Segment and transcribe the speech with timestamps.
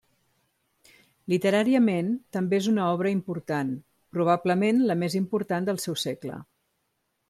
[1.33, 2.09] Literàriament,
[2.39, 3.77] també és una obra important,
[4.19, 6.45] probablement la més important del seu segle.